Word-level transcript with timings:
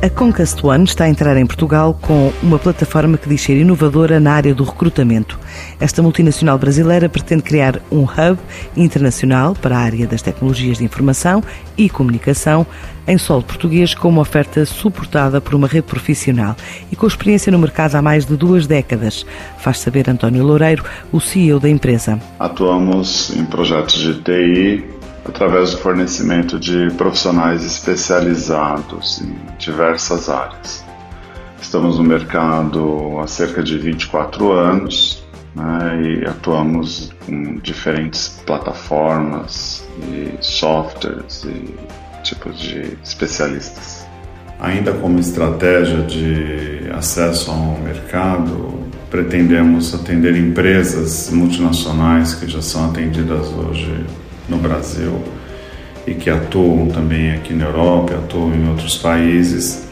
A 0.00 0.08
Concast 0.08 0.64
One 0.64 0.84
está 0.84 1.04
a 1.04 1.08
entrar 1.08 1.36
em 1.36 1.44
Portugal 1.44 1.92
com 2.00 2.32
uma 2.40 2.56
plataforma 2.56 3.18
que 3.18 3.28
diz 3.28 3.42
ser 3.42 3.56
inovadora 3.56 4.20
na 4.20 4.32
área 4.32 4.54
do 4.54 4.62
recrutamento. 4.62 5.36
Esta 5.80 6.00
multinacional 6.00 6.56
brasileira 6.56 7.08
pretende 7.08 7.42
criar 7.42 7.82
um 7.90 8.04
hub 8.04 8.38
internacional 8.76 9.56
para 9.56 9.76
a 9.76 9.80
área 9.80 10.06
das 10.06 10.22
tecnologias 10.22 10.78
de 10.78 10.84
informação 10.84 11.42
e 11.76 11.90
comunicação 11.90 12.64
em 13.08 13.18
solo 13.18 13.42
português 13.42 13.92
com 13.92 14.08
uma 14.08 14.20
oferta 14.20 14.64
suportada 14.64 15.40
por 15.40 15.56
uma 15.56 15.66
rede 15.66 15.88
profissional 15.88 16.54
e 16.92 16.94
com 16.94 17.06
experiência 17.06 17.50
no 17.50 17.58
mercado 17.58 17.96
há 17.96 18.02
mais 18.02 18.24
de 18.24 18.36
duas 18.36 18.68
décadas, 18.68 19.26
faz 19.58 19.80
saber 19.80 20.08
António 20.08 20.44
Loureiro, 20.44 20.84
o 21.10 21.20
CEO 21.20 21.58
da 21.58 21.68
empresa. 21.68 22.20
Atuamos 22.38 23.36
em 23.36 23.44
projetos 23.44 23.98
de 23.98 24.14
TI 24.22 24.97
através 25.28 25.72
do 25.72 25.78
fornecimento 25.78 26.58
de 26.58 26.90
profissionais 26.92 27.64
especializados 27.64 29.20
em 29.20 29.36
diversas 29.58 30.28
áreas. 30.28 30.84
Estamos 31.60 31.98
no 31.98 32.04
mercado 32.04 33.18
há 33.20 33.26
cerca 33.26 33.62
de 33.62 33.76
24 33.78 34.50
anos 34.52 35.22
né, 35.54 36.02
e 36.02 36.24
atuamos 36.26 37.12
em 37.28 37.58
diferentes 37.58 38.40
plataformas 38.46 39.86
e 40.02 40.32
softwares 40.40 41.44
e 41.44 41.74
tipos 42.22 42.58
de 42.58 42.96
especialistas. 43.04 44.06
Ainda 44.60 44.92
como 44.92 45.18
estratégia 45.20 46.02
de 46.02 46.90
acesso 46.96 47.50
ao 47.50 47.78
mercado, 47.78 48.88
pretendemos 49.10 49.94
atender 49.94 50.36
empresas 50.36 51.30
multinacionais 51.30 52.34
que 52.34 52.48
já 52.48 52.60
são 52.60 52.90
atendidas 52.90 53.46
hoje 53.48 54.04
no 54.48 54.58
Brasil 54.58 55.22
e 56.06 56.14
que 56.14 56.30
atuam 56.30 56.88
também 56.88 57.32
aqui 57.32 57.52
na 57.52 57.66
Europa, 57.66 58.14
atuam 58.14 58.54
em 58.54 58.68
outros 58.68 58.96
países 58.96 59.87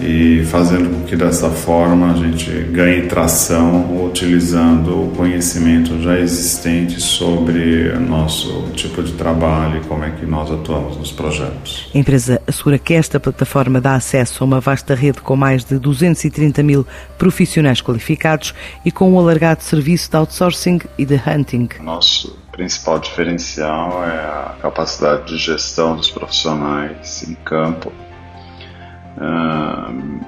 e 0.00 0.44
fazendo 0.46 0.90
com 0.90 1.04
que 1.04 1.16
dessa 1.16 1.50
forma 1.50 2.12
a 2.12 2.14
gente 2.14 2.50
ganhe 2.72 3.02
tração 3.02 4.04
utilizando 4.04 5.04
o 5.04 5.16
conhecimento 5.16 6.00
já 6.02 6.18
existente 6.18 7.00
sobre 7.00 7.90
o 7.90 8.00
nosso 8.00 8.70
tipo 8.74 9.02
de 9.02 9.12
trabalho 9.12 9.80
e 9.80 9.86
como 9.86 10.04
é 10.04 10.10
que 10.10 10.26
nós 10.26 10.50
atuamos 10.50 10.96
nos 10.96 11.12
projetos. 11.12 11.90
A 11.94 11.98
empresa 11.98 12.42
assegura 12.46 12.78
que 12.78 12.94
esta 12.94 13.20
plataforma 13.20 13.80
dá 13.80 13.94
acesso 13.94 14.42
a 14.42 14.46
uma 14.46 14.60
vasta 14.60 14.94
rede 14.94 15.20
com 15.20 15.36
mais 15.36 15.64
de 15.64 15.78
230 15.78 16.62
mil 16.62 16.86
profissionais 17.16 17.80
qualificados 17.80 18.54
e 18.84 18.90
com 18.90 19.12
um 19.12 19.18
alargado 19.18 19.62
serviço 19.62 20.10
de 20.10 20.16
outsourcing 20.16 20.80
e 20.98 21.04
de 21.04 21.20
hunting. 21.26 21.68
Nosso 21.80 22.38
principal 22.50 22.98
diferencial 22.98 24.04
é 24.04 24.18
a 24.18 24.56
capacidade 24.60 25.26
de 25.26 25.38
gestão 25.38 25.96
dos 25.96 26.10
profissionais 26.10 27.22
em 27.28 27.34
campo 27.34 27.92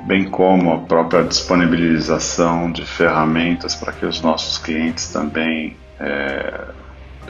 bem 0.05 0.29
como 0.29 0.73
a 0.73 0.79
própria 0.79 1.25
disponibilização 1.25 2.71
de 2.71 2.85
ferramentas 2.85 3.75
para 3.75 3.93
que 3.93 4.05
os 4.05 4.21
nossos 4.21 4.59
clientes 4.59 5.09
também 5.09 5.77
é, 5.99 6.65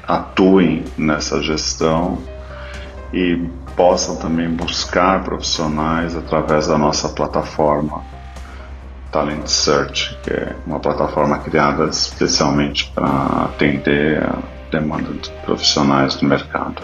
atuem 0.07 0.85
nessa 0.99 1.43
gestão 1.43 2.19
e 3.13 3.49
possam 3.77 4.17
também 4.17 4.49
buscar 4.49 5.23
profissionais 5.23 6.17
através 6.17 6.67
da 6.67 6.77
nossa 6.77 7.09
plataforma 7.09 8.03
Talent 9.13 9.47
Search, 9.47 10.19
que 10.25 10.31
é 10.31 10.57
uma 10.67 10.81
plataforma 10.81 11.39
criada 11.39 11.85
especialmente 11.85 12.91
para 12.93 13.45
atender 13.45 14.21
a 14.21 14.39
demanda 14.73 15.13
de 15.13 15.31
profissionais 15.45 16.17
do 16.17 16.27
mercado. 16.27 16.83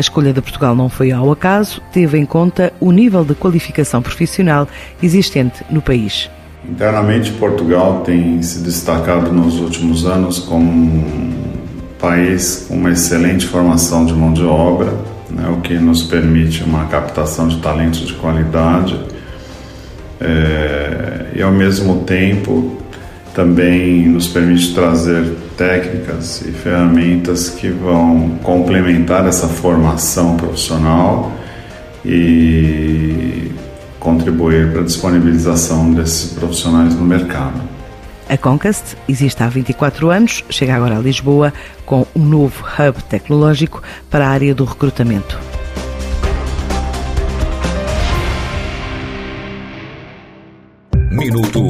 A 0.00 0.08
escolha 0.08 0.32
de 0.32 0.40
Portugal 0.40 0.74
não 0.74 0.88
foi 0.88 1.12
ao 1.12 1.30
acaso, 1.30 1.82
teve 1.92 2.16
em 2.16 2.24
conta 2.24 2.72
o 2.80 2.90
nível 2.90 3.22
de 3.22 3.34
qualificação 3.34 4.00
profissional 4.00 4.66
existente 5.02 5.62
no 5.68 5.82
país. 5.82 6.30
Internamente, 6.66 7.30
Portugal 7.32 8.00
tem 8.00 8.40
se 8.40 8.60
destacado 8.60 9.30
nos 9.30 9.60
últimos 9.60 10.06
anos 10.06 10.38
como 10.38 10.72
um 10.72 11.34
país 11.98 12.64
com 12.66 12.76
uma 12.76 12.92
excelente 12.92 13.46
formação 13.46 14.06
de 14.06 14.14
mão 14.14 14.32
de 14.32 14.42
obra, 14.42 14.90
né, 15.28 15.46
o 15.50 15.60
que 15.60 15.74
nos 15.74 16.04
permite 16.04 16.64
uma 16.64 16.86
captação 16.86 17.46
de 17.46 17.58
talentos 17.58 18.00
de 18.06 18.14
qualidade 18.14 18.98
é, 20.18 21.26
e, 21.34 21.42
ao 21.42 21.52
mesmo 21.52 22.04
tempo, 22.04 22.78
também 23.34 24.08
nos 24.08 24.28
permite 24.28 24.74
trazer 24.74 25.34
técnicas 25.56 26.42
e 26.42 26.52
ferramentas 26.52 27.48
que 27.48 27.68
vão 27.68 28.38
complementar 28.42 29.26
essa 29.26 29.46
formação 29.46 30.36
profissional 30.36 31.32
e 32.04 33.50
contribuir 33.98 34.72
para 34.72 34.80
a 34.80 34.84
disponibilização 34.84 35.92
desses 35.92 36.32
profissionais 36.32 36.94
no 36.94 37.04
mercado. 37.04 37.60
A 38.28 38.36
Concast 38.36 38.96
existe 39.08 39.42
há 39.42 39.48
24 39.48 40.08
anos, 40.08 40.44
chega 40.48 40.74
agora 40.74 40.96
a 40.96 41.00
Lisboa 41.00 41.52
com 41.84 42.06
um 42.14 42.24
novo 42.24 42.64
hub 42.64 43.02
tecnológico 43.04 43.82
para 44.08 44.26
a 44.26 44.30
área 44.30 44.54
do 44.54 44.64
recrutamento. 44.64 45.38
Minuto 51.10 51.69